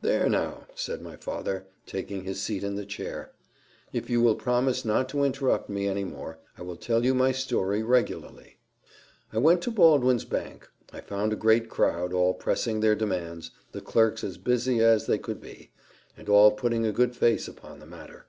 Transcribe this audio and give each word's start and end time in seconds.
"There, 0.00 0.30
now," 0.30 0.66
said 0.74 1.02
my 1.02 1.16
father, 1.16 1.66
taking 1.84 2.24
his 2.24 2.40
seat 2.40 2.64
in 2.64 2.76
the 2.76 2.86
chair, 2.86 3.32
"if 3.92 4.08
you 4.08 4.22
will 4.22 4.34
promise 4.34 4.82
not 4.82 5.10
to 5.10 5.24
interrupt 5.24 5.68
me 5.68 5.86
any 5.86 6.04
more, 6.04 6.38
I 6.56 6.62
will 6.62 6.76
tell 6.78 7.04
you 7.04 7.12
my 7.14 7.32
story 7.32 7.82
regularly. 7.82 8.56
I 9.30 9.36
went 9.36 9.60
to 9.64 9.70
Baldwin's 9.70 10.24
bank: 10.24 10.66
I 10.90 11.02
found 11.02 11.34
a 11.34 11.36
great 11.36 11.68
crowd, 11.68 12.14
all 12.14 12.32
pressing 12.32 12.80
their 12.80 12.94
demands 12.94 13.50
the 13.72 13.82
clerks 13.82 14.24
as 14.24 14.38
busy 14.38 14.80
as 14.80 15.04
they 15.04 15.18
could 15.18 15.38
be, 15.38 15.70
and 16.16 16.30
all 16.30 16.52
putting 16.52 16.86
a 16.86 16.90
good 16.90 17.14
face 17.14 17.46
upon 17.46 17.78
the 17.78 17.84
matter. 17.84 18.24